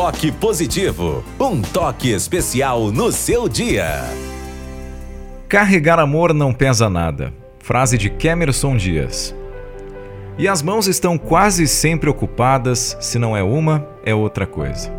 toque 0.00 0.32
positivo, 0.32 1.22
um 1.38 1.60
toque 1.60 2.10
especial 2.10 2.90
no 2.90 3.12
seu 3.12 3.46
dia. 3.46 4.02
Carregar 5.46 5.98
amor 5.98 6.32
não 6.32 6.54
pesa 6.54 6.88
nada. 6.88 7.34
Frase 7.58 7.98
de 7.98 8.08
Kemerson 8.08 8.78
Dias. 8.78 9.36
E 10.38 10.48
as 10.48 10.62
mãos 10.62 10.88
estão 10.88 11.18
quase 11.18 11.68
sempre 11.68 12.08
ocupadas, 12.08 12.96
se 12.98 13.18
não 13.18 13.36
é 13.36 13.42
uma, 13.42 13.86
é 14.02 14.14
outra 14.14 14.46
coisa. 14.46 14.90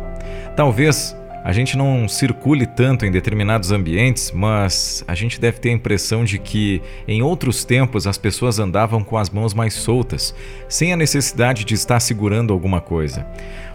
Talvez 0.54 1.16
a 1.44 1.52
gente 1.52 1.76
não 1.76 2.06
circule 2.06 2.66
tanto 2.66 3.04
em 3.04 3.10
determinados 3.10 3.72
ambientes, 3.72 4.30
mas 4.30 5.04
a 5.08 5.14
gente 5.14 5.40
deve 5.40 5.58
ter 5.58 5.70
a 5.70 5.72
impressão 5.72 6.24
de 6.24 6.38
que 6.38 6.80
em 7.06 7.20
outros 7.20 7.64
tempos 7.64 8.06
as 8.06 8.16
pessoas 8.16 8.60
andavam 8.60 9.02
com 9.02 9.18
as 9.18 9.28
mãos 9.28 9.52
mais 9.52 9.74
soltas, 9.74 10.32
sem 10.68 10.92
a 10.92 10.96
necessidade 10.96 11.64
de 11.64 11.74
estar 11.74 11.98
segurando 11.98 12.52
alguma 12.52 12.80
coisa. 12.80 13.26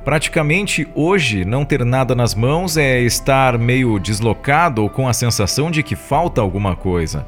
Praticamente 0.06 0.88
hoje, 0.96 1.44
não 1.44 1.66
ter 1.66 1.84
nada 1.84 2.16
nas 2.16 2.34
mãos 2.34 2.78
é 2.78 3.02
estar 3.02 3.58
meio 3.58 4.00
deslocado 4.00 4.82
ou 4.82 4.90
com 4.90 5.06
a 5.06 5.14
sensação 5.14 5.70
de 5.70 5.84
que 5.84 5.96
falta 5.96 6.40
alguma 6.40 6.74
coisa. 6.74 7.26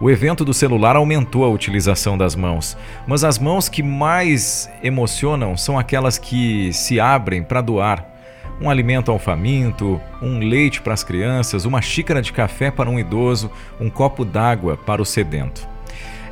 O 0.00 0.10
evento 0.10 0.46
do 0.46 0.54
celular 0.54 0.96
aumentou 0.96 1.44
a 1.44 1.48
utilização 1.48 2.16
das 2.16 2.34
mãos, 2.34 2.76
mas 3.06 3.22
as 3.22 3.38
mãos 3.38 3.68
que 3.68 3.82
mais 3.82 4.70
emocionam 4.82 5.58
são 5.58 5.78
aquelas 5.78 6.16
que 6.16 6.72
se 6.72 6.98
abrem 6.98 7.42
para 7.42 7.60
doar 7.60 8.13
um 8.60 8.70
alimento 8.70 9.10
ao 9.10 9.18
faminto, 9.18 10.00
um 10.22 10.38
leite 10.38 10.80
para 10.80 10.94
as 10.94 11.04
crianças, 11.04 11.64
uma 11.64 11.82
xícara 11.82 12.22
de 12.22 12.32
café 12.32 12.70
para 12.70 12.88
um 12.88 12.98
idoso, 12.98 13.50
um 13.80 13.90
copo 13.90 14.24
d'água 14.24 14.76
para 14.76 15.02
o 15.02 15.04
sedento. 15.04 15.66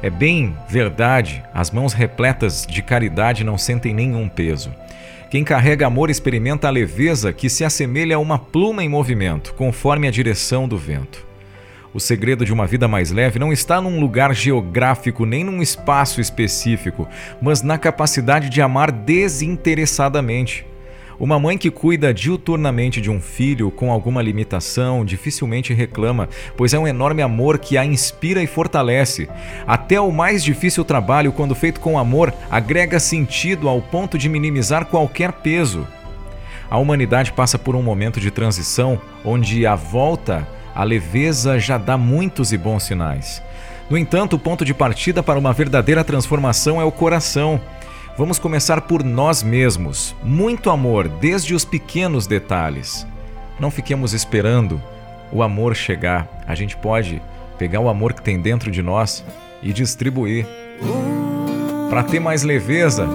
É 0.02 0.10
bem 0.10 0.56
verdade, 0.68 1.42
as 1.54 1.70
mãos 1.70 1.92
repletas 1.92 2.66
de 2.66 2.82
caridade 2.82 3.44
não 3.44 3.56
sentem 3.56 3.94
nenhum 3.94 4.28
peso. 4.28 4.72
Quem 5.30 5.44
carrega 5.44 5.86
amor 5.86 6.10
experimenta 6.10 6.68
a 6.68 6.70
leveza 6.70 7.32
que 7.32 7.48
se 7.48 7.64
assemelha 7.64 8.16
a 8.16 8.18
uma 8.18 8.38
pluma 8.38 8.84
em 8.84 8.88
movimento, 8.88 9.54
conforme 9.54 10.06
a 10.06 10.10
direção 10.10 10.68
do 10.68 10.76
vento. 10.76 11.26
O 11.94 12.00
segredo 12.00 12.44
de 12.44 12.52
uma 12.52 12.66
vida 12.66 12.88
mais 12.88 13.10
leve 13.10 13.38
não 13.38 13.52
está 13.52 13.80
num 13.80 14.00
lugar 14.00 14.34
geográfico 14.34 15.26
nem 15.26 15.44
num 15.44 15.62
espaço 15.62 16.20
específico, 16.20 17.06
mas 17.40 17.62
na 17.62 17.78
capacidade 17.78 18.48
de 18.48 18.60
amar 18.60 18.90
desinteressadamente. 18.90 20.66
Uma 21.18 21.38
mãe 21.38 21.56
que 21.58 21.70
cuida 21.70 22.12
diuturnamente 22.12 23.00
de 23.00 23.10
um 23.10 23.20
filho 23.20 23.70
com 23.70 23.92
alguma 23.92 24.22
limitação 24.22 25.04
dificilmente 25.04 25.72
reclama, 25.72 26.28
pois 26.56 26.74
é 26.74 26.78
um 26.78 26.88
enorme 26.88 27.22
amor 27.22 27.58
que 27.58 27.76
a 27.76 27.84
inspira 27.84 28.42
e 28.42 28.46
fortalece. 28.46 29.28
Até 29.66 30.00
o 30.00 30.10
mais 30.10 30.42
difícil 30.42 30.84
trabalho, 30.84 31.32
quando 31.32 31.54
feito 31.54 31.80
com 31.80 31.98
amor, 31.98 32.32
agrega 32.50 32.98
sentido 32.98 33.68
ao 33.68 33.80
ponto 33.80 34.16
de 34.18 34.28
minimizar 34.28 34.86
qualquer 34.86 35.32
peso. 35.32 35.86
A 36.70 36.78
humanidade 36.78 37.32
passa 37.32 37.58
por 37.58 37.76
um 37.76 37.82
momento 37.82 38.18
de 38.18 38.30
transição 38.30 38.98
onde 39.24 39.66
a 39.66 39.74
volta 39.74 40.48
à 40.74 40.82
leveza 40.82 41.58
já 41.58 41.76
dá 41.76 41.98
muitos 41.98 42.52
e 42.52 42.56
bons 42.56 42.84
sinais. 42.84 43.42
No 43.90 43.98
entanto, 43.98 44.36
o 44.36 44.38
ponto 44.38 44.64
de 44.64 44.72
partida 44.72 45.22
para 45.22 45.38
uma 45.38 45.52
verdadeira 45.52 46.02
transformação 46.02 46.80
é 46.80 46.84
o 46.84 46.90
coração. 46.90 47.60
Vamos 48.16 48.38
começar 48.38 48.82
por 48.82 49.02
nós 49.02 49.42
mesmos. 49.42 50.14
Muito 50.22 50.68
amor, 50.68 51.08
desde 51.08 51.54
os 51.54 51.64
pequenos 51.64 52.26
detalhes. 52.26 53.06
Não 53.58 53.70
fiquemos 53.70 54.12
esperando 54.12 54.80
o 55.32 55.42
amor 55.42 55.74
chegar. 55.74 56.28
A 56.46 56.54
gente 56.54 56.76
pode 56.76 57.22
pegar 57.56 57.80
o 57.80 57.88
amor 57.88 58.12
que 58.12 58.20
tem 58.20 58.38
dentro 58.38 58.70
de 58.70 58.82
nós 58.82 59.24
e 59.62 59.72
distribuir. 59.72 60.46
Para 61.88 62.02
ter 62.02 62.20
mais 62.20 62.42
leveza, 62.42 63.08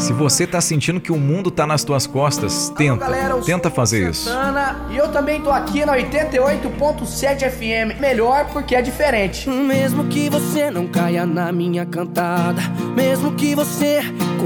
se 0.00 0.12
você 0.14 0.46
tá 0.46 0.60
sentindo 0.60 1.00
que 1.00 1.12
o 1.12 1.18
mundo 1.18 1.50
tá 1.50 1.66
nas 1.66 1.84
tuas 1.84 2.06
costas, 2.06 2.70
tenta. 2.76 3.04
Alô, 3.04 3.14
galera, 3.14 3.42
tenta 3.42 3.70
fazer 3.70 4.14
Santana, 4.14 4.84
isso. 4.86 4.94
E 4.94 4.96
eu 4.96 5.08
também 5.08 5.42
tô 5.42 5.50
aqui 5.50 5.84
na 5.84 5.94
88.7 5.94 7.50
FM. 7.50 8.00
Melhor 8.00 8.46
porque 8.46 8.74
é 8.74 8.82
diferente. 8.82 9.48
Mesmo 9.48 10.06
que 10.06 10.30
você 10.30 10.70
não 10.70 10.86
caia 10.86 11.26
na 11.26 11.52
minha 11.52 11.84
cantada, 11.84 12.62
mesmo 12.96 13.32
que 13.32 13.54
você 13.54 14.00